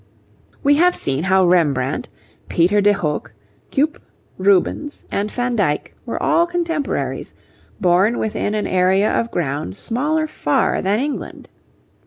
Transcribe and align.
We 0.63 0.77
have 0.77 0.95
seen 0.95 1.25
how 1.25 1.45
Rembrandt, 1.45 2.09
Peter 2.49 2.81
de 2.81 2.91
Hoogh, 2.91 3.25
Cuyp, 3.71 4.01
Rubens, 4.39 5.05
and 5.11 5.31
Van 5.31 5.55
Dyck 5.55 5.93
were 6.07 6.17
all 6.23 6.47
contemporaries, 6.47 7.35
born 7.79 8.17
within 8.17 8.55
an 8.55 8.65
area 8.65 9.11
of 9.13 9.29
ground 9.29 9.77
smaller 9.77 10.25
far 10.25 10.81
than 10.81 10.99
England. 10.99 11.49